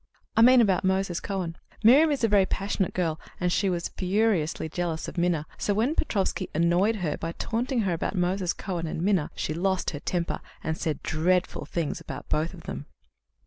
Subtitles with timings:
[0.35, 1.59] "I mean about Moses Cohen.
[1.83, 5.93] Miriam is a very passionate girl, and she was furiously jealous of Minna, so when
[5.93, 10.39] Petrofsky annoyed her by taunting her about Moses Cohen and Minna, she lost her temper,
[10.63, 12.87] and said dreadful things about both of them."